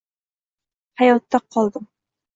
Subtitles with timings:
[1.03, 1.89] Hayotda qoldim!